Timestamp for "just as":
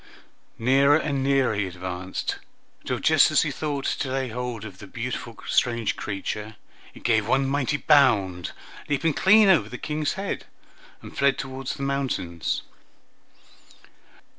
2.97-3.43